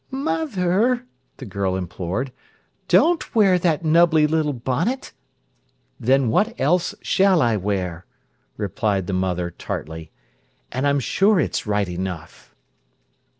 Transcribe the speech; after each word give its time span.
"Mother!" 0.09 1.05
the 1.37 1.45
girl 1.45 1.75
implored, 1.75 2.31
"don't 2.87 3.35
wear 3.35 3.59
that 3.59 3.85
nubbly 3.85 4.25
little 4.25 4.51
bonnet." 4.51 5.13
"Then 5.99 6.29
what 6.29 6.59
else 6.59 6.95
shall 7.03 7.39
I 7.39 7.55
wear," 7.55 8.07
replied 8.57 9.05
the 9.05 9.13
mother 9.13 9.51
tartly. 9.51 10.09
"And 10.71 10.87
I'm 10.87 10.99
sure 11.01 11.39
it's 11.39 11.67
right 11.67 11.87
enough." 11.87 12.55